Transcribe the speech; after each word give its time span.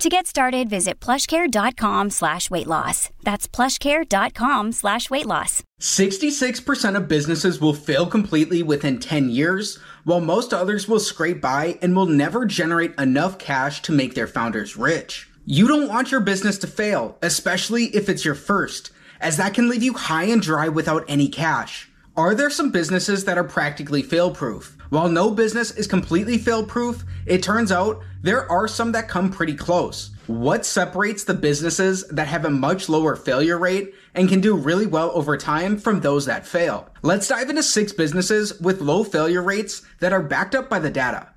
To 0.00 0.08
get 0.08 0.26
started, 0.26 0.68
visit 0.68 0.98
plushcare.com 0.98 2.10
slash 2.10 2.50
weight 2.50 2.66
loss. 2.66 3.10
That's 3.22 3.46
plushcare.com 3.46 4.72
slash 4.72 5.08
weight 5.08 5.24
loss. 5.26 5.62
66% 5.80 6.96
of 6.96 7.08
businesses 7.08 7.60
will 7.60 7.74
fail 7.74 8.04
completely 8.06 8.62
within 8.62 8.98
10 8.98 9.28
years, 9.28 9.78
while 10.02 10.20
most 10.20 10.52
others 10.52 10.88
will 10.88 10.98
scrape 10.98 11.40
by 11.40 11.78
and 11.80 11.94
will 11.94 12.06
never 12.06 12.44
generate 12.44 12.98
enough 12.98 13.38
cash 13.38 13.82
to 13.82 13.92
make 13.92 14.14
their 14.14 14.26
founders 14.26 14.76
rich. 14.76 15.28
You 15.46 15.68
don't 15.68 15.88
want 15.88 16.10
your 16.10 16.20
business 16.20 16.58
to 16.58 16.66
fail, 16.66 17.16
especially 17.22 17.84
if 17.86 18.08
it's 18.08 18.24
your 18.24 18.34
first, 18.34 18.90
as 19.20 19.36
that 19.36 19.54
can 19.54 19.68
leave 19.68 19.82
you 19.84 19.94
high 19.94 20.24
and 20.24 20.42
dry 20.42 20.68
without 20.68 21.04
any 21.06 21.28
cash. 21.28 21.88
Are 22.16 22.34
there 22.34 22.50
some 22.50 22.70
businesses 22.72 23.24
that 23.26 23.38
are 23.38 23.44
practically 23.44 24.02
fail 24.02 24.32
proof? 24.32 24.76
While 24.94 25.08
no 25.08 25.32
business 25.32 25.72
is 25.72 25.88
completely 25.88 26.38
fail 26.38 26.64
proof, 26.64 27.02
it 27.26 27.42
turns 27.42 27.72
out 27.72 28.00
there 28.22 28.48
are 28.48 28.68
some 28.68 28.92
that 28.92 29.08
come 29.08 29.28
pretty 29.28 29.56
close. 29.56 30.12
What 30.28 30.64
separates 30.64 31.24
the 31.24 31.34
businesses 31.34 32.06
that 32.10 32.28
have 32.28 32.44
a 32.44 32.50
much 32.50 32.88
lower 32.88 33.16
failure 33.16 33.58
rate 33.58 33.92
and 34.14 34.28
can 34.28 34.40
do 34.40 34.54
really 34.54 34.86
well 34.86 35.10
over 35.12 35.36
time 35.36 35.78
from 35.78 35.98
those 35.98 36.26
that 36.26 36.46
fail? 36.46 36.88
Let's 37.02 37.26
dive 37.26 37.50
into 37.50 37.64
six 37.64 37.92
businesses 37.92 38.60
with 38.60 38.82
low 38.82 39.02
failure 39.02 39.42
rates 39.42 39.82
that 39.98 40.12
are 40.12 40.22
backed 40.22 40.54
up 40.54 40.70
by 40.70 40.78
the 40.78 40.90
data. 40.90 41.30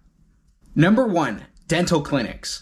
Number 0.76 1.08
one, 1.08 1.48
dental 1.68 2.02
clinics. 2.02 2.62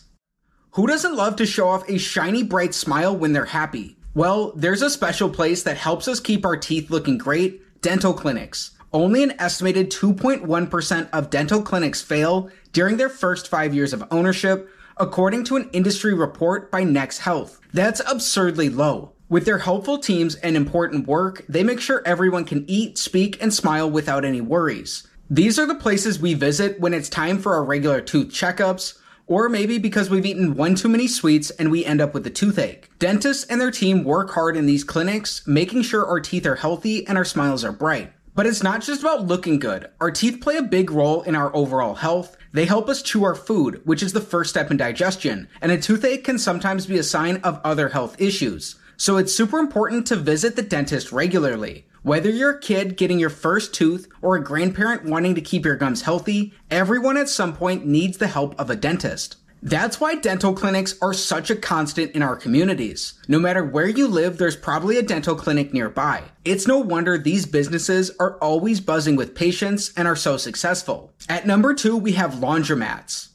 Who 0.75 0.87
doesn't 0.87 1.17
love 1.17 1.35
to 1.35 1.45
show 1.45 1.67
off 1.67 1.89
a 1.89 1.99
shiny 1.99 2.41
bright 2.41 2.73
smile 2.73 3.13
when 3.13 3.33
they're 3.33 3.43
happy? 3.43 3.97
Well, 4.13 4.53
there's 4.55 4.81
a 4.81 4.89
special 4.89 5.29
place 5.29 5.63
that 5.63 5.75
helps 5.75 6.07
us 6.07 6.21
keep 6.21 6.45
our 6.45 6.55
teeth 6.55 6.89
looking 6.89 7.17
great 7.17 7.81
dental 7.81 8.13
clinics. 8.13 8.71
Only 8.95 9.23
an 9.23 9.33
estimated 9.41 9.91
2.1% 9.91 11.09
of 11.11 11.29
dental 11.29 11.61
clinics 11.61 12.01
fail 12.01 12.49
during 12.71 12.95
their 12.95 13.09
first 13.09 13.49
five 13.49 13.73
years 13.73 13.91
of 13.91 14.07
ownership, 14.09 14.69
according 14.95 15.43
to 15.45 15.57
an 15.57 15.69
industry 15.73 16.13
report 16.13 16.71
by 16.71 16.85
Next 16.85 17.17
Health. 17.17 17.59
That's 17.73 18.01
absurdly 18.09 18.69
low. 18.69 19.11
With 19.27 19.43
their 19.43 19.57
helpful 19.57 19.97
teams 19.97 20.35
and 20.35 20.55
important 20.55 21.07
work, 21.07 21.43
they 21.49 21.61
make 21.61 21.81
sure 21.81 22.03
everyone 22.05 22.45
can 22.45 22.63
eat, 22.69 22.97
speak, 22.97 23.43
and 23.43 23.53
smile 23.53 23.91
without 23.91 24.23
any 24.23 24.39
worries. 24.39 25.05
These 25.29 25.59
are 25.59 25.67
the 25.67 25.75
places 25.75 26.21
we 26.21 26.33
visit 26.33 26.79
when 26.79 26.93
it's 26.93 27.09
time 27.09 27.39
for 27.39 27.53
our 27.53 27.65
regular 27.65 27.99
tooth 27.99 28.29
checkups, 28.29 28.97
or 29.27 29.49
maybe 29.49 29.77
because 29.77 30.09
we've 30.09 30.25
eaten 30.25 30.55
one 30.55 30.75
too 30.75 30.87
many 30.87 31.09
sweets 31.09 31.49
and 31.49 31.69
we 31.69 31.83
end 31.83 31.99
up 31.99 32.13
with 32.13 32.25
a 32.27 32.29
toothache. 32.29 32.89
Dentists 32.97 33.43
and 33.43 33.59
their 33.59 33.71
team 33.71 34.05
work 34.05 34.31
hard 34.31 34.55
in 34.55 34.67
these 34.67 34.85
clinics, 34.85 35.45
making 35.45 35.81
sure 35.81 36.07
our 36.07 36.21
teeth 36.21 36.45
are 36.45 36.55
healthy 36.55 37.05
and 37.05 37.17
our 37.17 37.25
smiles 37.25 37.65
are 37.65 37.73
bright. 37.73 38.13
But 38.35 38.45
it's 38.45 38.61
not 38.61 38.81
just 38.81 38.99
about 38.99 39.25
looking 39.25 39.59
good. 39.59 39.89
Our 40.01 40.11
teeth 40.11 40.41
play 40.41 40.57
a 40.57 40.61
big 40.61 40.91
role 40.91 41.21
in 41.21 41.35
our 41.35 41.55
overall 41.55 41.95
health. 41.95 42.35
They 42.51 42.65
help 42.65 42.89
us 42.89 43.01
chew 43.01 43.23
our 43.23 43.33
food, 43.33 43.81
which 43.85 44.03
is 44.03 44.11
the 44.11 44.19
first 44.19 44.49
step 44.49 44.69
in 44.69 44.75
digestion, 44.75 45.47
and 45.61 45.71
a 45.71 45.79
toothache 45.79 46.25
can 46.25 46.37
sometimes 46.37 46.85
be 46.85 46.97
a 46.97 47.03
sign 47.03 47.37
of 47.37 47.61
other 47.63 47.89
health 47.89 48.19
issues. 48.19 48.75
So 48.97 49.15
it's 49.15 49.33
super 49.33 49.57
important 49.57 50.05
to 50.07 50.17
visit 50.17 50.57
the 50.57 50.61
dentist 50.61 51.13
regularly. 51.13 51.87
Whether 52.03 52.29
you're 52.29 52.57
a 52.57 52.59
kid 52.59 52.97
getting 52.97 53.19
your 53.19 53.29
first 53.29 53.73
tooth 53.73 54.07
or 54.21 54.35
a 54.35 54.43
grandparent 54.43 55.05
wanting 55.05 55.35
to 55.35 55.41
keep 55.41 55.65
your 55.65 55.75
gums 55.75 56.01
healthy, 56.01 56.53
everyone 56.69 57.17
at 57.17 57.29
some 57.29 57.55
point 57.55 57.85
needs 57.85 58.17
the 58.17 58.27
help 58.27 58.53
of 58.59 58.69
a 58.69 58.75
dentist. 58.75 59.37
That's 59.61 59.99
why 59.99 60.15
dental 60.15 60.53
clinics 60.53 60.95
are 61.01 61.13
such 61.13 61.49
a 61.49 61.55
constant 61.55 62.11
in 62.11 62.21
our 62.21 62.35
communities. 62.35 63.13
No 63.27 63.39
matter 63.39 63.63
where 63.63 63.87
you 63.87 64.07
live, 64.07 64.37
there's 64.37 64.55
probably 64.55 64.97
a 64.97 65.03
dental 65.03 65.35
clinic 65.35 65.73
nearby. 65.73 66.23
It's 66.43 66.67
no 66.67 66.77
wonder 66.77 67.17
these 67.17 67.45
businesses 67.45 68.11
are 68.19 68.37
always 68.39 68.79
buzzing 68.79 69.15
with 69.15 69.35
patients 69.35 69.91
and 69.97 70.07
are 70.07 70.15
so 70.15 70.37
successful. 70.37 71.13
At 71.27 71.47
number 71.47 71.73
two, 71.73 71.97
we 71.97 72.11
have 72.13 72.35
laundromats. 72.35 73.29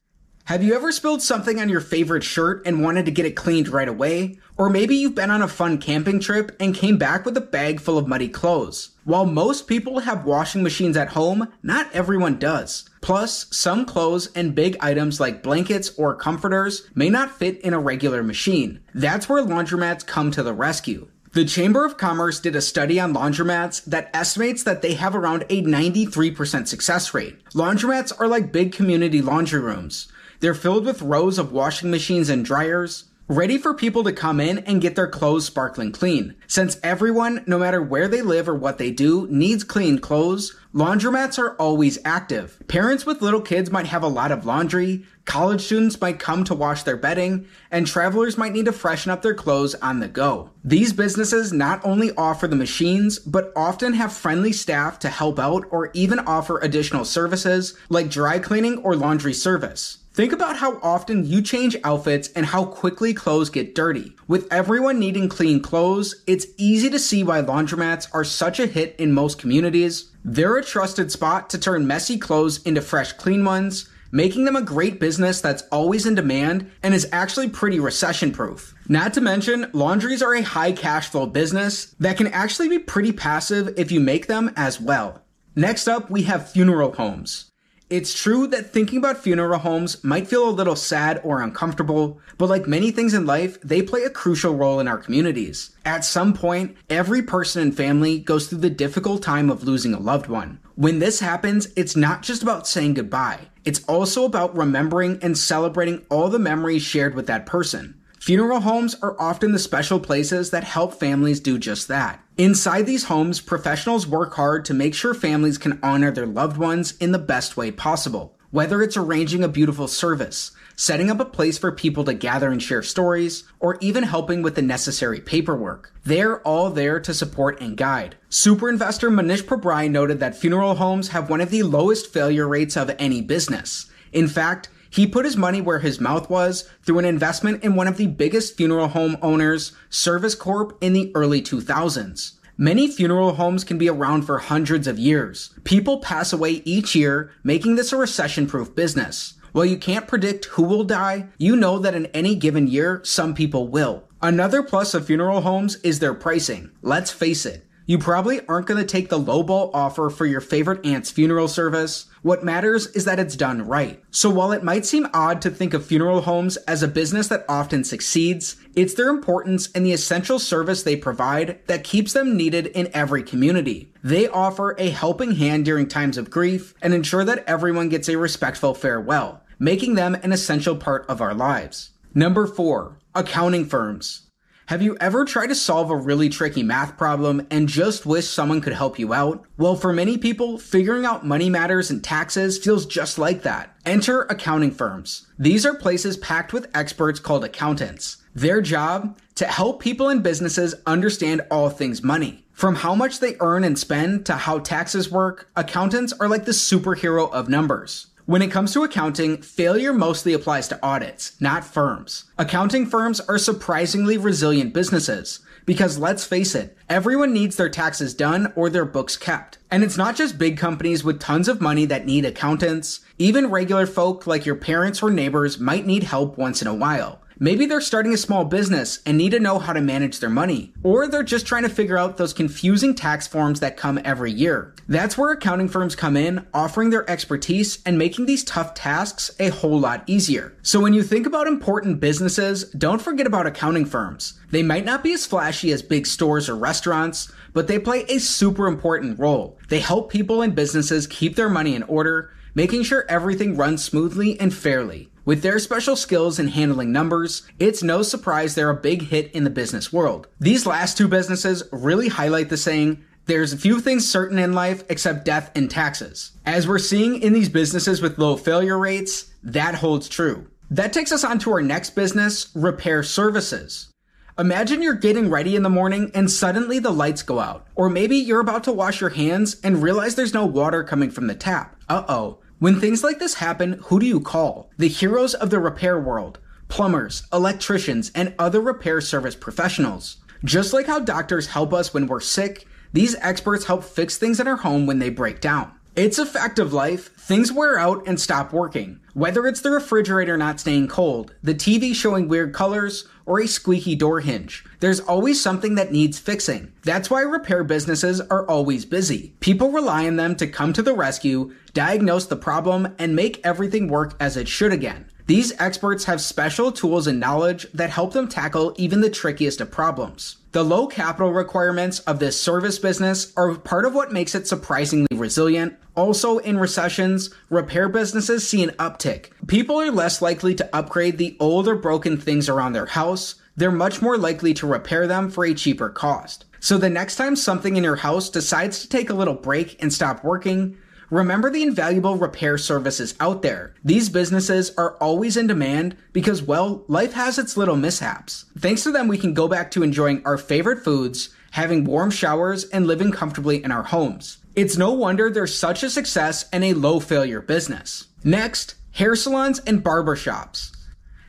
Have 0.44 0.64
you 0.64 0.74
ever 0.74 0.90
spilled 0.90 1.22
something 1.22 1.60
on 1.60 1.68
your 1.68 1.80
favorite 1.80 2.24
shirt 2.24 2.66
and 2.66 2.82
wanted 2.82 3.04
to 3.04 3.12
get 3.12 3.24
it 3.24 3.36
cleaned 3.36 3.68
right 3.68 3.86
away? 3.86 4.40
Or 4.56 4.68
maybe 4.68 4.96
you've 4.96 5.14
been 5.14 5.30
on 5.30 5.42
a 5.42 5.46
fun 5.46 5.78
camping 5.78 6.18
trip 6.18 6.56
and 6.58 6.74
came 6.74 6.98
back 6.98 7.24
with 7.24 7.36
a 7.36 7.40
bag 7.40 7.80
full 7.80 7.96
of 7.96 8.08
muddy 8.08 8.28
clothes. 8.28 8.90
While 9.04 9.26
most 9.26 9.68
people 9.68 10.00
have 10.00 10.24
washing 10.24 10.64
machines 10.64 10.96
at 10.96 11.10
home, 11.10 11.52
not 11.62 11.88
everyone 11.92 12.40
does. 12.40 12.89
Plus, 13.00 13.46
some 13.50 13.86
clothes 13.86 14.30
and 14.34 14.54
big 14.54 14.76
items 14.80 15.20
like 15.20 15.42
blankets 15.42 15.92
or 15.96 16.14
comforters 16.14 16.88
may 16.94 17.08
not 17.08 17.30
fit 17.30 17.60
in 17.60 17.72
a 17.72 17.80
regular 17.80 18.22
machine. 18.22 18.80
That's 18.94 19.28
where 19.28 19.44
laundromats 19.44 20.06
come 20.06 20.30
to 20.32 20.42
the 20.42 20.52
rescue. 20.52 21.08
The 21.32 21.44
Chamber 21.44 21.84
of 21.84 21.96
Commerce 21.96 22.40
did 22.40 22.56
a 22.56 22.60
study 22.60 22.98
on 22.98 23.14
laundromats 23.14 23.84
that 23.84 24.10
estimates 24.12 24.64
that 24.64 24.82
they 24.82 24.94
have 24.94 25.14
around 25.14 25.44
a 25.48 25.62
93% 25.62 26.66
success 26.66 27.14
rate. 27.14 27.42
Laundromats 27.50 28.12
are 28.18 28.26
like 28.26 28.50
big 28.50 28.72
community 28.72 29.22
laundry 29.22 29.60
rooms. 29.60 30.08
They're 30.40 30.54
filled 30.54 30.84
with 30.84 31.02
rows 31.02 31.38
of 31.38 31.52
washing 31.52 31.90
machines 31.90 32.28
and 32.28 32.44
dryers, 32.44 33.04
ready 33.28 33.58
for 33.58 33.72
people 33.72 34.02
to 34.02 34.12
come 34.12 34.40
in 34.40 34.58
and 34.58 34.80
get 34.80 34.96
their 34.96 35.06
clothes 35.06 35.46
sparkling 35.46 35.92
clean. 35.92 36.34
Since 36.50 36.80
everyone, 36.82 37.44
no 37.46 37.60
matter 37.60 37.80
where 37.80 38.08
they 38.08 38.22
live 38.22 38.48
or 38.48 38.56
what 38.56 38.78
they 38.78 38.90
do, 38.90 39.28
needs 39.30 39.62
clean 39.62 40.00
clothes, 40.00 40.56
laundromats 40.74 41.38
are 41.38 41.54
always 41.54 41.96
active. 42.04 42.60
Parents 42.66 43.06
with 43.06 43.22
little 43.22 43.40
kids 43.40 43.70
might 43.70 43.86
have 43.86 44.02
a 44.02 44.08
lot 44.08 44.32
of 44.32 44.44
laundry, 44.44 45.04
college 45.26 45.60
students 45.60 46.00
might 46.00 46.18
come 46.18 46.42
to 46.42 46.54
wash 46.56 46.82
their 46.82 46.96
bedding, 46.96 47.46
and 47.70 47.86
travelers 47.86 48.36
might 48.36 48.52
need 48.52 48.64
to 48.64 48.72
freshen 48.72 49.12
up 49.12 49.22
their 49.22 49.32
clothes 49.32 49.76
on 49.76 50.00
the 50.00 50.08
go. 50.08 50.50
These 50.64 50.92
businesses 50.92 51.52
not 51.52 51.80
only 51.84 52.10
offer 52.16 52.48
the 52.48 52.56
machines, 52.56 53.20
but 53.20 53.52
often 53.54 53.92
have 53.92 54.12
friendly 54.12 54.50
staff 54.52 54.98
to 54.98 55.08
help 55.08 55.38
out 55.38 55.66
or 55.70 55.92
even 55.94 56.18
offer 56.18 56.58
additional 56.58 57.04
services 57.04 57.78
like 57.90 58.10
dry 58.10 58.40
cleaning 58.40 58.78
or 58.78 58.96
laundry 58.96 59.34
service. 59.34 59.98
Think 60.12 60.32
about 60.32 60.56
how 60.56 60.80
often 60.82 61.24
you 61.24 61.40
change 61.40 61.76
outfits 61.84 62.28
and 62.34 62.44
how 62.44 62.64
quickly 62.64 63.14
clothes 63.14 63.48
get 63.48 63.76
dirty. 63.76 64.16
With 64.26 64.52
everyone 64.52 64.98
needing 64.98 65.28
clean 65.28 65.62
clothes, 65.62 66.16
it's 66.26 66.39
easy 66.56 66.90
to 66.90 66.98
see 66.98 67.24
why 67.24 67.42
laundromats 67.42 68.08
are 68.12 68.24
such 68.24 68.60
a 68.60 68.66
hit 68.66 68.96
in 68.98 69.12
most 69.12 69.38
communities. 69.38 70.10
They're 70.24 70.58
a 70.58 70.64
trusted 70.64 71.10
spot 71.10 71.50
to 71.50 71.58
turn 71.58 71.86
messy 71.86 72.18
clothes 72.18 72.62
into 72.62 72.80
fresh, 72.80 73.12
clean 73.12 73.44
ones, 73.44 73.88
making 74.12 74.44
them 74.44 74.56
a 74.56 74.62
great 74.62 75.00
business 75.00 75.40
that's 75.40 75.62
always 75.70 76.06
in 76.06 76.14
demand 76.14 76.70
and 76.82 76.94
is 76.94 77.08
actually 77.12 77.48
pretty 77.48 77.80
recession 77.80 78.32
proof. 78.32 78.74
Not 78.88 79.14
to 79.14 79.20
mention, 79.20 79.70
laundries 79.72 80.22
are 80.22 80.34
a 80.34 80.42
high 80.42 80.72
cash 80.72 81.08
flow 81.08 81.26
business 81.26 81.94
that 82.00 82.16
can 82.16 82.26
actually 82.28 82.68
be 82.68 82.78
pretty 82.78 83.12
passive 83.12 83.74
if 83.76 83.92
you 83.92 84.00
make 84.00 84.26
them 84.26 84.52
as 84.56 84.80
well. 84.80 85.22
Next 85.56 85.88
up, 85.88 86.10
we 86.10 86.22
have 86.22 86.50
funeral 86.50 86.92
homes. 86.92 87.49
It's 87.90 88.14
true 88.14 88.46
that 88.46 88.72
thinking 88.72 88.98
about 88.98 89.18
funeral 89.18 89.58
homes 89.58 90.04
might 90.04 90.28
feel 90.28 90.48
a 90.48 90.50
little 90.50 90.76
sad 90.76 91.20
or 91.24 91.42
uncomfortable, 91.42 92.20
but 92.38 92.48
like 92.48 92.68
many 92.68 92.92
things 92.92 93.14
in 93.14 93.26
life, 93.26 93.60
they 93.62 93.82
play 93.82 94.04
a 94.04 94.10
crucial 94.10 94.54
role 94.54 94.78
in 94.78 94.86
our 94.86 94.96
communities. 94.96 95.70
At 95.84 96.04
some 96.04 96.32
point, 96.32 96.76
every 96.88 97.20
person 97.20 97.62
and 97.62 97.76
family 97.76 98.20
goes 98.20 98.46
through 98.46 98.58
the 98.58 98.70
difficult 98.70 99.24
time 99.24 99.50
of 99.50 99.64
losing 99.64 99.92
a 99.92 99.98
loved 99.98 100.28
one. 100.28 100.60
When 100.76 101.00
this 101.00 101.18
happens, 101.18 101.66
it's 101.74 101.96
not 101.96 102.22
just 102.22 102.44
about 102.44 102.68
saying 102.68 102.94
goodbye. 102.94 103.48
It's 103.64 103.82
also 103.88 104.24
about 104.24 104.56
remembering 104.56 105.18
and 105.20 105.36
celebrating 105.36 106.06
all 106.10 106.28
the 106.28 106.38
memories 106.38 106.82
shared 106.82 107.16
with 107.16 107.26
that 107.26 107.44
person. 107.44 108.00
Funeral 108.20 108.60
homes 108.60 108.94
are 109.02 109.20
often 109.20 109.50
the 109.50 109.58
special 109.58 109.98
places 109.98 110.50
that 110.50 110.62
help 110.62 110.94
families 110.94 111.40
do 111.40 111.58
just 111.58 111.88
that. 111.88 112.22
Inside 112.40 112.86
these 112.86 113.04
homes, 113.04 113.38
professionals 113.38 114.06
work 114.06 114.32
hard 114.32 114.64
to 114.64 114.72
make 114.72 114.94
sure 114.94 115.12
families 115.12 115.58
can 115.58 115.78
honor 115.82 116.10
their 116.10 116.24
loved 116.24 116.56
ones 116.56 116.96
in 116.96 117.12
the 117.12 117.18
best 117.18 117.54
way 117.54 117.70
possible. 117.70 118.34
Whether 118.50 118.82
it's 118.82 118.96
arranging 118.96 119.44
a 119.44 119.48
beautiful 119.48 119.86
service, 119.86 120.52
setting 120.74 121.10
up 121.10 121.20
a 121.20 121.26
place 121.26 121.58
for 121.58 121.70
people 121.70 122.02
to 122.04 122.14
gather 122.14 122.50
and 122.50 122.62
share 122.62 122.82
stories, 122.82 123.44
or 123.58 123.76
even 123.82 124.04
helping 124.04 124.40
with 124.40 124.54
the 124.54 124.62
necessary 124.62 125.20
paperwork. 125.20 125.92
They're 126.02 126.40
all 126.40 126.70
there 126.70 126.98
to 127.00 127.12
support 127.12 127.60
and 127.60 127.76
guide. 127.76 128.16
Super 128.30 128.70
investor 128.70 129.10
Mohnish 129.10 129.42
Pabrai 129.42 129.90
noted 129.90 130.18
that 130.20 130.34
funeral 130.34 130.76
homes 130.76 131.08
have 131.08 131.28
one 131.28 131.42
of 131.42 131.50
the 131.50 131.62
lowest 131.62 132.10
failure 132.10 132.48
rates 132.48 132.74
of 132.74 132.90
any 132.98 133.20
business. 133.20 133.90
In 134.14 134.28
fact, 134.28 134.70
he 134.90 135.06
put 135.06 135.24
his 135.24 135.36
money 135.36 135.60
where 135.60 135.78
his 135.78 136.00
mouth 136.00 136.28
was 136.28 136.68
through 136.82 136.98
an 136.98 137.04
investment 137.04 137.62
in 137.64 137.76
one 137.76 137.86
of 137.86 137.96
the 137.96 138.08
biggest 138.08 138.56
funeral 138.56 138.88
home 138.88 139.16
owners, 139.22 139.72
Service 139.88 140.34
Corp, 140.34 140.76
in 140.80 140.92
the 140.92 141.12
early 141.14 141.40
2000s. 141.40 142.32
Many 142.58 142.88
funeral 142.88 143.34
homes 143.34 143.64
can 143.64 143.78
be 143.78 143.88
around 143.88 144.22
for 144.22 144.38
hundreds 144.38 144.86
of 144.86 144.98
years. 144.98 145.54
People 145.64 146.00
pass 146.00 146.32
away 146.32 146.60
each 146.66 146.94
year, 146.94 147.32
making 147.42 147.76
this 147.76 147.92
a 147.92 147.96
recession 147.96 148.46
proof 148.46 148.74
business. 148.74 149.34
While 149.52 149.64
you 149.64 149.78
can't 149.78 150.06
predict 150.06 150.44
who 150.44 150.64
will 150.64 150.84
die, 150.84 151.28
you 151.38 151.56
know 151.56 151.78
that 151.78 151.94
in 151.94 152.06
any 152.06 152.34
given 152.34 152.66
year, 152.66 153.00
some 153.02 153.34
people 153.34 153.68
will. 153.68 154.04
Another 154.20 154.62
plus 154.62 154.92
of 154.92 155.06
funeral 155.06 155.40
homes 155.40 155.76
is 155.76 156.00
their 156.00 156.12
pricing. 156.12 156.70
Let's 156.82 157.10
face 157.10 157.46
it, 157.46 157.66
you 157.90 157.98
probably 157.98 158.40
aren't 158.46 158.68
going 158.68 158.78
to 158.78 158.86
take 158.86 159.08
the 159.08 159.18
lowball 159.18 159.68
offer 159.74 160.10
for 160.10 160.24
your 160.24 160.40
favorite 160.40 160.86
aunt's 160.86 161.10
funeral 161.10 161.48
service. 161.48 162.06
What 162.22 162.44
matters 162.44 162.86
is 162.86 163.04
that 163.04 163.18
it's 163.18 163.34
done 163.34 163.66
right. 163.66 164.00
So 164.12 164.30
while 164.30 164.52
it 164.52 164.62
might 164.62 164.86
seem 164.86 165.08
odd 165.12 165.42
to 165.42 165.50
think 165.50 165.74
of 165.74 165.84
funeral 165.84 166.20
homes 166.20 166.56
as 166.68 166.84
a 166.84 166.86
business 166.86 167.26
that 167.26 167.44
often 167.48 167.82
succeeds, 167.82 168.54
it's 168.76 168.94
their 168.94 169.08
importance 169.08 169.72
and 169.72 169.84
the 169.84 169.92
essential 169.92 170.38
service 170.38 170.84
they 170.84 170.94
provide 170.94 171.66
that 171.66 171.82
keeps 171.82 172.12
them 172.12 172.36
needed 172.36 172.68
in 172.68 172.94
every 172.94 173.24
community. 173.24 173.92
They 174.04 174.28
offer 174.28 174.76
a 174.78 174.90
helping 174.90 175.32
hand 175.32 175.64
during 175.64 175.88
times 175.88 176.16
of 176.16 176.30
grief 176.30 176.74
and 176.80 176.94
ensure 176.94 177.24
that 177.24 177.42
everyone 177.48 177.88
gets 177.88 178.08
a 178.08 178.14
respectful 178.14 178.72
farewell, 178.72 179.42
making 179.58 179.96
them 179.96 180.14
an 180.22 180.30
essential 180.30 180.76
part 180.76 181.06
of 181.08 181.20
our 181.20 181.34
lives. 181.34 181.90
Number 182.14 182.46
four, 182.46 183.00
accounting 183.16 183.64
firms. 183.64 184.29
Have 184.70 184.82
you 184.82 184.96
ever 185.00 185.24
tried 185.24 185.48
to 185.48 185.56
solve 185.56 185.90
a 185.90 185.96
really 185.96 186.28
tricky 186.28 186.62
math 186.62 186.96
problem 186.96 187.44
and 187.50 187.68
just 187.68 188.06
wish 188.06 188.28
someone 188.28 188.60
could 188.60 188.72
help 188.72 189.00
you 189.00 189.12
out? 189.12 189.44
Well, 189.58 189.74
for 189.74 189.92
many 189.92 190.16
people, 190.16 190.58
figuring 190.58 191.04
out 191.04 191.26
money 191.26 191.50
matters 191.50 191.90
and 191.90 192.04
taxes 192.04 192.56
feels 192.56 192.86
just 192.86 193.18
like 193.18 193.42
that. 193.42 193.74
Enter 193.84 194.22
accounting 194.22 194.70
firms. 194.70 195.26
These 195.36 195.66
are 195.66 195.74
places 195.74 196.18
packed 196.18 196.52
with 196.52 196.70
experts 196.72 197.18
called 197.18 197.42
accountants. 197.42 198.18
Their 198.32 198.60
job? 198.60 199.18
To 199.34 199.44
help 199.44 199.82
people 199.82 200.08
and 200.08 200.22
businesses 200.22 200.76
understand 200.86 201.40
all 201.50 201.68
things 201.68 202.04
money. 202.04 202.44
From 202.52 202.76
how 202.76 202.94
much 202.94 203.18
they 203.18 203.34
earn 203.40 203.64
and 203.64 203.76
spend 203.76 204.24
to 204.26 204.34
how 204.34 204.60
taxes 204.60 205.10
work, 205.10 205.50
accountants 205.56 206.12
are 206.12 206.28
like 206.28 206.44
the 206.44 206.52
superhero 206.52 207.28
of 207.32 207.48
numbers. 207.48 208.06
When 208.30 208.42
it 208.42 208.52
comes 208.52 208.72
to 208.74 208.84
accounting, 208.84 209.42
failure 209.42 209.92
mostly 209.92 210.34
applies 210.34 210.68
to 210.68 210.78
audits, 210.84 211.32
not 211.40 211.64
firms. 211.64 212.26
Accounting 212.38 212.86
firms 212.86 213.18
are 213.18 213.38
surprisingly 213.38 214.16
resilient 214.16 214.72
businesses. 214.72 215.40
Because 215.66 215.98
let's 215.98 216.24
face 216.24 216.54
it, 216.54 216.78
everyone 216.88 217.32
needs 217.32 217.56
their 217.56 217.68
taxes 217.68 218.14
done 218.14 218.52
or 218.54 218.70
their 218.70 218.84
books 218.84 219.16
kept. 219.16 219.58
And 219.68 219.82
it's 219.82 219.96
not 219.96 220.14
just 220.14 220.38
big 220.38 220.58
companies 220.58 221.02
with 221.02 221.18
tons 221.18 221.48
of 221.48 221.60
money 221.60 221.86
that 221.86 222.06
need 222.06 222.24
accountants. 222.24 223.00
Even 223.18 223.50
regular 223.50 223.84
folk 223.84 224.28
like 224.28 224.46
your 224.46 224.54
parents 224.54 225.02
or 225.02 225.10
neighbors 225.10 225.58
might 225.58 225.84
need 225.84 226.04
help 226.04 226.38
once 226.38 226.62
in 226.62 226.68
a 226.68 226.74
while. 226.74 227.22
Maybe 227.42 227.64
they're 227.64 227.80
starting 227.80 228.12
a 228.12 228.18
small 228.18 228.44
business 228.44 229.00
and 229.06 229.16
need 229.16 229.30
to 229.30 229.40
know 229.40 229.58
how 229.58 229.72
to 229.72 229.80
manage 229.80 230.20
their 230.20 230.28
money. 230.28 230.74
Or 230.82 231.08
they're 231.08 231.22
just 231.22 231.46
trying 231.46 231.62
to 231.62 231.70
figure 231.70 231.96
out 231.96 232.18
those 232.18 232.34
confusing 232.34 232.94
tax 232.94 233.26
forms 233.26 233.60
that 233.60 233.78
come 233.78 233.98
every 234.04 234.30
year. 234.30 234.74
That's 234.88 235.16
where 235.16 235.30
accounting 235.32 235.68
firms 235.68 235.96
come 235.96 236.18
in, 236.18 236.46
offering 236.52 236.90
their 236.90 237.08
expertise 237.08 237.82
and 237.86 237.96
making 237.96 238.26
these 238.26 238.44
tough 238.44 238.74
tasks 238.74 239.30
a 239.40 239.48
whole 239.48 239.80
lot 239.80 240.04
easier. 240.06 240.54
So 240.60 240.80
when 240.80 240.92
you 240.92 241.02
think 241.02 241.26
about 241.26 241.46
important 241.46 241.98
businesses, 241.98 242.64
don't 242.72 243.00
forget 243.00 243.26
about 243.26 243.46
accounting 243.46 243.86
firms. 243.86 244.38
They 244.50 244.62
might 244.62 244.84
not 244.84 245.02
be 245.02 245.14
as 245.14 245.24
flashy 245.24 245.72
as 245.72 245.80
big 245.80 246.06
stores 246.06 246.46
or 246.46 246.56
restaurants, 246.56 247.32
but 247.54 247.68
they 247.68 247.78
play 247.78 248.04
a 248.10 248.18
super 248.18 248.66
important 248.66 249.18
role. 249.18 249.58
They 249.68 249.80
help 249.80 250.12
people 250.12 250.42
and 250.42 250.54
businesses 250.54 251.06
keep 251.06 251.36
their 251.36 251.48
money 251.48 251.74
in 251.74 251.84
order, 251.84 252.34
making 252.54 252.82
sure 252.82 253.06
everything 253.08 253.56
runs 253.56 253.82
smoothly 253.82 254.38
and 254.38 254.52
fairly. 254.52 255.09
With 255.24 255.42
their 255.42 255.58
special 255.58 255.96
skills 255.96 256.38
in 256.38 256.48
handling 256.48 256.92
numbers, 256.92 257.42
it's 257.58 257.82
no 257.82 258.02
surprise 258.02 258.54
they're 258.54 258.70
a 258.70 258.74
big 258.74 259.02
hit 259.02 259.30
in 259.32 259.44
the 259.44 259.50
business 259.50 259.92
world. 259.92 260.28
These 260.38 260.66
last 260.66 260.96
two 260.96 261.08
businesses 261.08 261.62
really 261.72 262.08
highlight 262.08 262.48
the 262.48 262.56
saying, 262.56 263.04
there's 263.26 263.52
a 263.52 263.58
few 263.58 263.80
things 263.80 264.10
certain 264.10 264.38
in 264.38 264.54
life 264.54 264.82
except 264.88 265.24
death 265.24 265.52
and 265.54 265.70
taxes. 265.70 266.32
As 266.46 266.66
we're 266.66 266.78
seeing 266.78 267.20
in 267.22 267.32
these 267.32 267.50
businesses 267.50 268.00
with 268.00 268.18
low 268.18 268.36
failure 268.36 268.78
rates, 268.78 269.30
that 269.42 269.76
holds 269.76 270.08
true. 270.08 270.46
That 270.70 270.92
takes 270.92 271.12
us 271.12 271.22
on 271.22 271.38
to 271.40 271.52
our 271.52 271.62
next 271.62 271.90
business, 271.90 272.50
repair 272.54 273.02
services. 273.02 273.90
Imagine 274.38 274.80
you're 274.80 274.94
getting 274.94 275.28
ready 275.28 275.54
in 275.54 275.62
the 275.62 275.68
morning 275.68 276.10
and 276.14 276.30
suddenly 276.30 276.78
the 276.78 276.90
lights 276.92 277.22
go 277.22 277.40
out. 277.40 277.66
Or 277.74 277.90
maybe 277.90 278.16
you're 278.16 278.40
about 278.40 278.64
to 278.64 278.72
wash 278.72 279.00
your 279.00 279.10
hands 279.10 279.60
and 279.62 279.82
realize 279.82 280.14
there's 280.14 280.32
no 280.32 280.46
water 280.46 280.82
coming 280.82 281.10
from 281.10 281.26
the 281.26 281.34
tap. 281.34 281.76
Uh 281.88 282.04
oh. 282.08 282.38
When 282.60 282.78
things 282.78 283.02
like 283.02 283.18
this 283.18 283.36
happen, 283.36 283.80
who 283.84 283.98
do 283.98 284.04
you 284.04 284.20
call? 284.20 284.70
The 284.76 284.86
heroes 284.86 285.32
of 285.32 285.48
the 285.48 285.58
repair 285.58 285.98
world 285.98 286.38
plumbers, 286.68 287.26
electricians, 287.32 288.12
and 288.14 288.34
other 288.38 288.60
repair 288.60 289.00
service 289.00 289.34
professionals. 289.34 290.18
Just 290.44 290.74
like 290.74 290.86
how 290.86 290.98
doctors 290.98 291.46
help 291.46 291.72
us 291.72 291.94
when 291.94 292.06
we're 292.06 292.20
sick, 292.20 292.66
these 292.92 293.16
experts 293.22 293.64
help 293.64 293.82
fix 293.82 294.18
things 294.18 294.38
in 294.40 294.46
our 294.46 294.56
home 294.56 294.84
when 294.86 294.98
they 294.98 295.08
break 295.08 295.40
down. 295.40 295.72
It's 295.96 296.18
a 296.18 296.26
fact 296.26 296.60
of 296.60 296.72
life, 296.72 297.12
things 297.16 297.50
wear 297.50 297.76
out 297.76 298.06
and 298.06 298.20
stop 298.20 298.52
working. 298.52 299.00
Whether 299.12 299.48
it's 299.48 299.60
the 299.60 299.72
refrigerator 299.72 300.36
not 300.36 300.60
staying 300.60 300.86
cold, 300.86 301.34
the 301.42 301.52
TV 301.52 301.92
showing 301.96 302.28
weird 302.28 302.54
colors, 302.54 303.08
or 303.26 303.40
a 303.40 303.48
squeaky 303.48 303.96
door 303.96 304.20
hinge, 304.20 304.64
there's 304.78 305.00
always 305.00 305.42
something 305.42 305.74
that 305.74 305.90
needs 305.90 306.20
fixing. 306.20 306.72
That's 306.84 307.10
why 307.10 307.22
repair 307.22 307.64
businesses 307.64 308.20
are 308.20 308.48
always 308.48 308.84
busy. 308.84 309.34
People 309.40 309.72
rely 309.72 310.06
on 310.06 310.14
them 310.14 310.36
to 310.36 310.46
come 310.46 310.72
to 310.74 310.82
the 310.82 310.94
rescue, 310.94 311.54
diagnose 311.74 312.26
the 312.26 312.36
problem, 312.36 312.94
and 312.96 313.16
make 313.16 313.40
everything 313.42 313.88
work 313.88 314.14
as 314.20 314.36
it 314.36 314.46
should 314.46 314.72
again. 314.72 315.09
These 315.30 315.52
experts 315.60 316.06
have 316.06 316.20
special 316.20 316.72
tools 316.72 317.06
and 317.06 317.20
knowledge 317.20 317.68
that 317.72 317.90
help 317.90 318.14
them 318.14 318.26
tackle 318.26 318.74
even 318.76 319.00
the 319.00 319.08
trickiest 319.08 319.60
of 319.60 319.70
problems. 319.70 320.38
The 320.50 320.64
low 320.64 320.88
capital 320.88 321.32
requirements 321.32 322.00
of 322.00 322.18
this 322.18 322.42
service 322.42 322.80
business 322.80 323.32
are 323.36 323.54
part 323.54 323.84
of 323.84 323.94
what 323.94 324.10
makes 324.10 324.34
it 324.34 324.48
surprisingly 324.48 325.06
resilient. 325.12 325.76
Also, 325.94 326.38
in 326.38 326.58
recessions, 326.58 327.30
repair 327.48 327.88
businesses 327.88 328.48
see 328.48 328.64
an 328.64 328.70
uptick. 328.70 329.26
People 329.46 329.80
are 329.80 329.92
less 329.92 330.20
likely 330.20 330.52
to 330.56 330.68
upgrade 330.76 331.16
the 331.16 331.36
old 331.38 331.68
or 331.68 331.76
broken 331.76 332.16
things 332.16 332.48
around 332.48 332.72
their 332.72 332.86
house. 332.86 333.36
They're 333.54 333.70
much 333.70 334.02
more 334.02 334.18
likely 334.18 334.52
to 334.54 334.66
repair 334.66 335.06
them 335.06 335.30
for 335.30 335.44
a 335.44 335.54
cheaper 335.54 335.90
cost. 335.90 336.44
So 336.58 336.76
the 336.76 336.90
next 336.90 337.14
time 337.14 337.36
something 337.36 337.76
in 337.76 337.84
your 337.84 337.94
house 337.94 338.30
decides 338.30 338.80
to 338.80 338.88
take 338.88 339.10
a 339.10 339.14
little 339.14 339.34
break 339.34 339.80
and 339.80 339.92
stop 339.92 340.24
working, 340.24 340.76
Remember 341.10 341.50
the 341.50 341.64
invaluable 341.64 342.16
repair 342.16 342.56
services 342.56 343.16
out 343.18 343.42
there. 343.42 343.74
These 343.84 344.08
businesses 344.10 344.72
are 344.78 344.96
always 344.98 345.36
in 345.36 345.48
demand 345.48 345.96
because, 346.12 346.40
well, 346.40 346.84
life 346.86 347.14
has 347.14 347.36
its 347.36 347.56
little 347.56 347.74
mishaps. 347.74 348.44
Thanks 348.56 348.84
to 348.84 348.92
them, 348.92 349.08
we 349.08 349.18
can 349.18 349.34
go 349.34 349.48
back 349.48 349.72
to 349.72 349.82
enjoying 349.82 350.22
our 350.24 350.38
favorite 350.38 350.84
foods, 350.84 351.30
having 351.50 351.82
warm 351.82 352.12
showers, 352.12 352.64
and 352.66 352.86
living 352.86 353.10
comfortably 353.10 353.62
in 353.62 353.72
our 353.72 353.82
homes. 353.82 354.38
It's 354.54 354.76
no 354.76 354.92
wonder 354.92 355.30
they're 355.30 355.48
such 355.48 355.82
a 355.82 355.90
success 355.90 356.48
and 356.52 356.62
a 356.62 356.74
low 356.74 357.00
failure 357.00 357.40
business. 357.40 358.06
Next, 358.22 358.76
hair 358.92 359.16
salons 359.16 359.58
and 359.60 359.82
barbershops. 359.82 360.76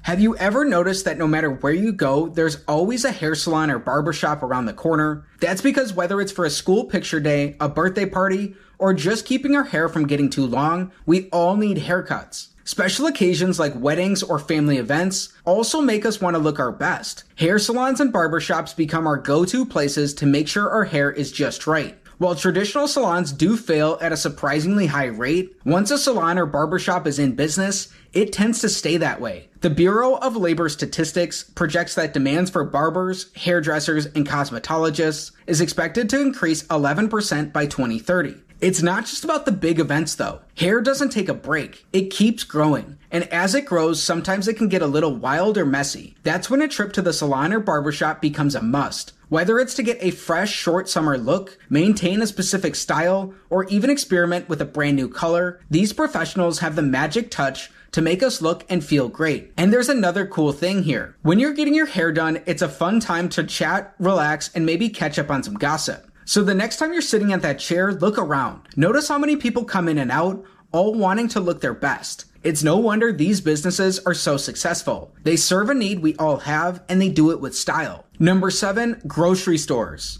Have 0.04 0.20
you 0.20 0.36
ever 0.38 0.66
noticed 0.66 1.06
that 1.06 1.20
no 1.20 1.28
matter 1.28 1.52
where 1.52 1.74
you 1.74 1.92
go, 1.92 2.28
there's 2.28 2.64
always 2.68 3.06
a 3.06 3.12
hair 3.12 3.36
salon 3.36 3.70
or 3.70 3.78
barbershop 3.78 4.42
around 4.42 4.66
the 4.66 4.74
corner? 4.74 5.28
That's 5.40 5.62
because 5.62 5.94
whether 5.94 6.20
it's 6.20 6.32
for 6.32 6.44
a 6.44 6.50
school 6.50 6.86
picture 6.86 7.20
day, 7.20 7.56
a 7.60 7.70
birthday 7.70 8.08
party, 8.08 8.56
or 8.82 8.94
just 8.96 9.26
keeping 9.26 9.56
our 9.56 9.64
hair 9.64 9.88
from 9.88 10.08
getting 10.08 10.30
too 10.30 10.46
long, 10.46 10.92
we 11.06 11.30
all 11.30 11.56
need 11.56 11.78
haircuts. 11.78 12.48
Special 12.64 13.06
occasions 13.06 13.60
like 13.60 13.80
weddings 13.80 14.24
or 14.24 14.40
family 14.40 14.78
events 14.78 15.32
also 15.46 15.82
make 15.82 16.04
us 16.04 16.20
want 16.20 16.36
to 16.36 16.42
look 16.42 16.60
our 16.60 16.72
best. 16.72 17.24
Hair 17.36 17.60
salons 17.60 18.00
and 18.00 18.12
barbershops 18.12 18.76
become 18.76 19.06
our 19.06 19.18
go-to 19.18 19.66
places 19.66 20.16
to 20.16 20.26
make 20.26 20.48
sure 20.48 20.70
our 20.70 20.86
hair 20.86 21.12
is 21.12 21.32
just 21.32 21.68
right. 21.68 21.98
While 22.18 22.36
traditional 22.36 22.88
salons 22.88 23.32
do 23.32 23.56
fail 23.56 23.98
at 24.02 24.12
a 24.12 24.18
surprisingly 24.18 24.88
high 24.88 25.08
rate, 25.08 25.56
once 25.66 25.92
a 25.92 25.98
salon 25.98 26.38
or 26.38 26.46
barbershop 26.46 27.06
is 27.06 27.20
in 27.20 27.36
business, 27.36 27.90
it 28.14 28.34
tends 28.34 28.60
to 28.62 28.70
stay 28.70 28.98
that 28.98 29.22
way. 29.22 29.50
The 29.62 29.70
Bureau 29.70 30.16
of 30.16 30.36
Labor 30.36 30.70
Statistics 30.70 31.44
projects 31.44 31.96
that 31.96 32.14
demands 32.14 32.50
for 32.50 32.64
barbers, 32.64 33.32
hairdressers, 33.36 34.08
and 34.08 34.28
cosmetologists 34.28 35.32
is 35.46 35.62
expected 35.62 36.10
to 36.10 36.22
increase 36.22 36.64
11% 36.64 37.54
by 37.54 37.66
2030. 37.66 38.36
It's 38.62 38.84
not 38.84 39.08
just 39.08 39.24
about 39.24 39.46
the 39.46 39.52
big 39.52 39.80
events 39.80 40.14
though. 40.14 40.42
Hair 40.56 40.82
doesn't 40.82 41.10
take 41.10 41.30
a 41.30 41.34
break. 41.34 41.84
It 41.92 42.12
keeps 42.12 42.44
growing. 42.44 43.00
And 43.10 43.24
as 43.34 43.56
it 43.56 43.66
grows, 43.66 44.04
sometimes 44.04 44.48
it 44.48 44.56
can 44.56 44.70
get 44.70 44.84
a 44.84 44.88
little 44.88 45.16
wild 45.16 45.58
or 45.58 45.66
messy. 45.66 46.16
That's 46.22 46.48
when 46.48 46.62
a 46.62 46.68
trip 46.68 46.94
to 46.94 47.02
the 47.02 47.12
salon 47.12 47.54
or 47.54 47.60
barbershop 47.60 48.22
becomes 48.22 48.54
a 48.54 48.62
must. 48.62 49.14
Whether 49.30 49.60
it's 49.60 49.74
to 49.76 49.84
get 49.84 49.98
a 50.00 50.12
fresh 50.12 50.54
short 50.54 50.88
summer 50.88 51.18
look, 51.18 51.58
maintain 51.72 52.22
a 52.22 52.28
specific 52.28 52.76
style, 52.76 53.34
or 53.50 53.64
even 53.66 53.90
experiment 53.90 54.48
with 54.48 54.62
a 54.62 54.66
brand 54.66 54.96
new 54.96 55.10
color, 55.10 55.60
these 55.72 55.92
professionals 55.92 56.60
have 56.60 56.76
the 56.76 56.84
magic 56.84 57.32
touch 57.32 57.72
to 57.94 58.02
make 58.02 58.22
us 58.22 58.42
look 58.42 58.66
and 58.70 58.84
feel 58.84 59.10
great. 59.10 59.54
And 59.58 59.74
there's 59.74 59.90
another 59.90 60.28
cool 60.28 60.52
thing 60.52 60.84
here. 60.84 61.16
When 61.24 61.40
you're 61.40 61.54
getting 61.54 61.74
your 61.74 61.88
hair 61.88 62.12
done, 62.12 62.42
it's 62.46 62.62
a 62.62 62.70
fun 62.70 63.00
time 63.00 63.28
to 63.30 63.44
chat, 63.44 63.96
relax, 64.00 64.52
and 64.54 64.66
maybe 64.66 64.90
catch 64.90 65.18
up 65.18 65.32
on 65.32 65.44
some 65.44 65.56
gossip. 65.56 66.11
So 66.32 66.42
the 66.42 66.56
next 66.56 66.78
time 66.78 66.94
you're 66.94 67.02
sitting 67.02 67.34
at 67.34 67.42
that 67.42 67.60
chair, 67.60 67.92
look 67.92 68.18
around. 68.18 68.62
Notice 68.78 69.10
how 69.10 69.18
many 69.18 69.36
people 69.36 69.66
come 69.66 69.90
in 69.90 69.98
and 69.98 70.10
out, 70.10 70.42
all 70.72 70.94
wanting 70.94 71.28
to 71.28 71.42
look 71.42 71.60
their 71.60 71.74
best. 71.74 72.24
It's 72.42 72.64
no 72.64 72.78
wonder 72.78 73.12
these 73.12 73.42
businesses 73.42 74.00
are 74.06 74.14
so 74.14 74.38
successful. 74.38 75.14
They 75.24 75.36
serve 75.36 75.70
a 75.70 75.74
need 75.74 76.00
we 76.00 76.16
all 76.16 76.38
have 76.38 76.86
and 76.88 77.02
they 77.02 77.10
do 77.10 77.32
it 77.32 77.42
with 77.42 77.54
style. 77.54 78.06
Number 78.18 78.50
seven, 78.50 79.02
grocery 79.06 79.58
stores. 79.58 80.20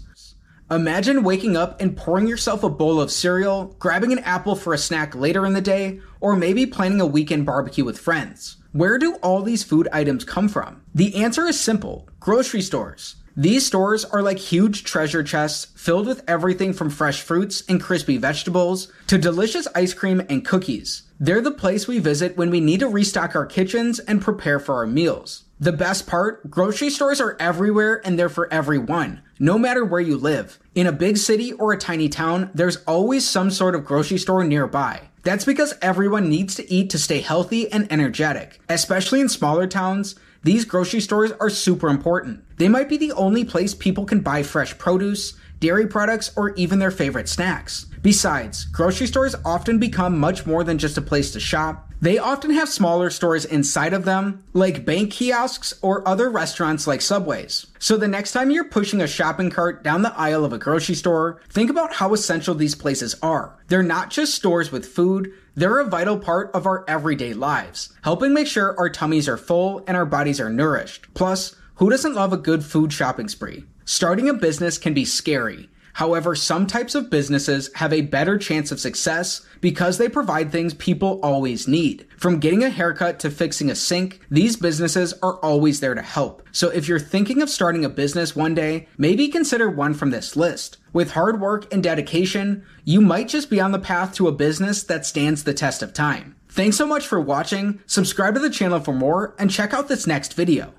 Imagine 0.70 1.22
waking 1.22 1.56
up 1.56 1.80
and 1.80 1.96
pouring 1.96 2.28
yourself 2.28 2.62
a 2.62 2.68
bowl 2.68 3.00
of 3.00 3.10
cereal, 3.10 3.74
grabbing 3.78 4.12
an 4.12 4.18
apple 4.18 4.54
for 4.54 4.74
a 4.74 4.78
snack 4.78 5.14
later 5.14 5.46
in 5.46 5.54
the 5.54 5.62
day, 5.62 6.02
or 6.20 6.36
maybe 6.36 6.66
planning 6.66 7.00
a 7.00 7.06
weekend 7.06 7.46
barbecue 7.46 7.86
with 7.86 7.98
friends. 7.98 8.58
Where 8.72 8.98
do 8.98 9.14
all 9.22 9.40
these 9.40 9.64
food 9.64 9.88
items 9.94 10.24
come 10.24 10.50
from? 10.50 10.82
The 10.94 11.14
answer 11.14 11.46
is 11.46 11.58
simple 11.58 12.06
grocery 12.20 12.60
stores. 12.60 13.16
These 13.36 13.64
stores 13.66 14.04
are 14.04 14.20
like 14.20 14.38
huge 14.38 14.84
treasure 14.84 15.22
chests 15.22 15.72
filled 15.74 16.06
with 16.06 16.22
everything 16.28 16.74
from 16.74 16.90
fresh 16.90 17.22
fruits 17.22 17.62
and 17.66 17.80
crispy 17.80 18.18
vegetables 18.18 18.92
to 19.06 19.16
delicious 19.16 19.66
ice 19.74 19.94
cream 19.94 20.22
and 20.28 20.44
cookies. 20.44 21.04
They're 21.18 21.40
the 21.40 21.50
place 21.50 21.88
we 21.88 21.98
visit 21.98 22.36
when 22.36 22.50
we 22.50 22.60
need 22.60 22.80
to 22.80 22.88
restock 22.88 23.34
our 23.34 23.46
kitchens 23.46 24.00
and 24.00 24.20
prepare 24.20 24.60
for 24.60 24.74
our 24.74 24.86
meals. 24.86 25.44
The 25.58 25.72
best 25.72 26.06
part, 26.06 26.50
grocery 26.50 26.90
stores 26.90 27.20
are 27.20 27.36
everywhere 27.40 28.02
and 28.04 28.18
they're 28.18 28.28
for 28.28 28.52
everyone, 28.52 29.22
no 29.38 29.58
matter 29.58 29.84
where 29.84 30.00
you 30.00 30.18
live. 30.18 30.58
In 30.74 30.86
a 30.86 30.92
big 30.92 31.16
city 31.16 31.52
or 31.52 31.72
a 31.72 31.78
tiny 31.78 32.08
town, 32.08 32.50
there's 32.52 32.78
always 32.84 33.26
some 33.26 33.50
sort 33.50 33.74
of 33.74 33.84
grocery 33.84 34.18
store 34.18 34.44
nearby. 34.44 35.08
That's 35.22 35.44
because 35.44 35.74
everyone 35.80 36.28
needs 36.28 36.56
to 36.56 36.70
eat 36.70 36.90
to 36.90 36.98
stay 36.98 37.20
healthy 37.20 37.70
and 37.70 37.90
energetic. 37.92 38.60
Especially 38.68 39.20
in 39.20 39.28
smaller 39.28 39.68
towns, 39.68 40.16
these 40.44 40.64
grocery 40.64 41.00
stores 41.00 41.30
are 41.40 41.50
super 41.50 41.88
important. 41.88 42.42
They 42.58 42.68
might 42.68 42.88
be 42.88 42.96
the 42.96 43.12
only 43.12 43.44
place 43.44 43.74
people 43.74 44.04
can 44.04 44.20
buy 44.20 44.42
fresh 44.42 44.76
produce, 44.76 45.34
dairy 45.60 45.86
products, 45.86 46.32
or 46.36 46.50
even 46.54 46.80
their 46.80 46.90
favorite 46.90 47.28
snacks. 47.28 47.86
Besides, 48.02 48.64
grocery 48.64 49.06
stores 49.06 49.36
often 49.44 49.78
become 49.78 50.18
much 50.18 50.44
more 50.44 50.64
than 50.64 50.78
just 50.78 50.98
a 50.98 51.02
place 51.02 51.30
to 51.32 51.40
shop. 51.40 51.91
They 52.02 52.18
often 52.18 52.50
have 52.50 52.68
smaller 52.68 53.10
stores 53.10 53.44
inside 53.44 53.92
of 53.92 54.04
them, 54.04 54.42
like 54.54 54.84
bank 54.84 55.12
kiosks 55.12 55.72
or 55.82 56.06
other 56.06 56.28
restaurants 56.28 56.88
like 56.88 57.00
Subways. 57.00 57.68
So 57.78 57.96
the 57.96 58.08
next 58.08 58.32
time 58.32 58.50
you're 58.50 58.64
pushing 58.64 59.00
a 59.00 59.06
shopping 59.06 59.50
cart 59.50 59.84
down 59.84 60.02
the 60.02 60.12
aisle 60.18 60.44
of 60.44 60.52
a 60.52 60.58
grocery 60.58 60.96
store, 60.96 61.40
think 61.48 61.70
about 61.70 61.94
how 61.94 62.12
essential 62.12 62.56
these 62.56 62.74
places 62.74 63.14
are. 63.22 63.56
They're 63.68 63.84
not 63.84 64.10
just 64.10 64.34
stores 64.34 64.72
with 64.72 64.84
food, 64.84 65.32
they're 65.54 65.78
a 65.78 65.84
vital 65.84 66.18
part 66.18 66.50
of 66.54 66.66
our 66.66 66.84
everyday 66.88 67.34
lives, 67.34 67.92
helping 68.02 68.34
make 68.34 68.48
sure 68.48 68.76
our 68.80 68.90
tummies 68.90 69.28
are 69.28 69.36
full 69.36 69.84
and 69.86 69.96
our 69.96 70.06
bodies 70.06 70.40
are 70.40 70.50
nourished. 70.50 71.06
Plus, 71.14 71.54
who 71.76 71.88
doesn't 71.88 72.14
love 72.14 72.32
a 72.32 72.36
good 72.36 72.64
food 72.64 72.92
shopping 72.92 73.28
spree? 73.28 73.64
Starting 73.84 74.28
a 74.28 74.34
business 74.34 74.76
can 74.76 74.92
be 74.92 75.04
scary. 75.04 75.68
However, 75.94 76.34
some 76.34 76.66
types 76.66 76.94
of 76.94 77.10
businesses 77.10 77.70
have 77.74 77.92
a 77.92 78.02
better 78.02 78.38
chance 78.38 78.72
of 78.72 78.80
success 78.80 79.42
because 79.60 79.98
they 79.98 80.08
provide 80.08 80.50
things 80.50 80.74
people 80.74 81.20
always 81.22 81.68
need. 81.68 82.06
From 82.16 82.40
getting 82.40 82.64
a 82.64 82.70
haircut 82.70 83.18
to 83.20 83.30
fixing 83.30 83.70
a 83.70 83.74
sink, 83.74 84.20
these 84.30 84.56
businesses 84.56 85.14
are 85.22 85.38
always 85.38 85.80
there 85.80 85.94
to 85.94 86.02
help. 86.02 86.46
So 86.52 86.68
if 86.70 86.88
you're 86.88 86.98
thinking 86.98 87.42
of 87.42 87.50
starting 87.50 87.84
a 87.84 87.88
business 87.88 88.36
one 88.36 88.54
day, 88.54 88.88
maybe 88.98 89.28
consider 89.28 89.70
one 89.70 89.94
from 89.94 90.10
this 90.10 90.36
list. 90.36 90.78
With 90.92 91.12
hard 91.12 91.40
work 91.40 91.72
and 91.72 91.82
dedication, 91.82 92.64
you 92.84 93.00
might 93.00 93.28
just 93.28 93.50
be 93.50 93.60
on 93.60 93.72
the 93.72 93.78
path 93.78 94.14
to 94.14 94.28
a 94.28 94.32
business 94.32 94.82
that 94.84 95.06
stands 95.06 95.44
the 95.44 95.54
test 95.54 95.82
of 95.82 95.92
time. 95.92 96.36
Thanks 96.48 96.76
so 96.76 96.86
much 96.86 97.06
for 97.06 97.18
watching, 97.18 97.80
subscribe 97.86 98.34
to 98.34 98.40
the 98.40 98.50
channel 98.50 98.78
for 98.78 98.92
more, 98.92 99.34
and 99.38 99.50
check 99.50 99.72
out 99.72 99.88
this 99.88 100.06
next 100.06 100.34
video. 100.34 100.70